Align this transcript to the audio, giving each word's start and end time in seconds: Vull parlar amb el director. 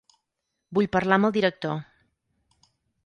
Vull 0.77 0.89
parlar 0.95 1.19
amb 1.21 1.29
el 1.29 1.35
director. 1.35 1.77